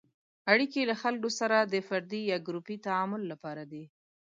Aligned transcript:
اړیکې 0.51 0.81
له 0.89 0.95
خلکو 1.01 1.29
سره 1.39 1.57
د 1.61 1.75
فردي 1.87 2.21
یا 2.31 2.37
ګروپي 2.47 2.77
تعامل 2.87 3.21
لپاره 3.31 3.63
دي. 3.71 3.83